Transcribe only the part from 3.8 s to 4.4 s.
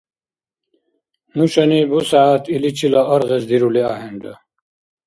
ахӀенра.